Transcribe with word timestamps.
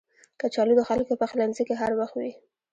کچالو 0.39 0.73
د 0.77 0.81
خلکو 0.89 1.09
په 1.15 1.19
پخلنځي 1.21 1.63
کې 1.67 1.75
هر 1.81 1.91
وخت 1.99 2.15
وي 2.17 2.31